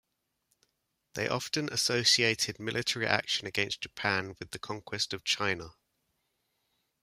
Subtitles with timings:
[1.13, 5.75] They often associated military action against Japan with the conquest of China.